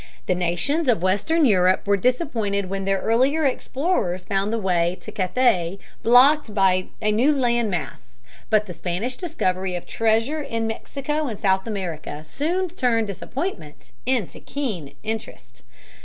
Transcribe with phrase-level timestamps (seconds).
[0.25, 5.11] The nations of western Europe were disappointed when their earlier explorers found the way to
[5.11, 8.17] Cathay blocked by a new land mass,
[8.49, 14.39] but the Spanish discovery of treasure in Mexico and South America soon turned disappointment into
[14.39, 15.61] keen interest.